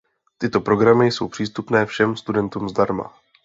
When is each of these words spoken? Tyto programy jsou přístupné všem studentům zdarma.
Tyto 0.37 0.61
programy 0.61 1.07
jsou 1.11 1.27
přístupné 1.27 1.85
všem 1.85 2.15
studentům 2.15 2.69
zdarma. 2.69 3.13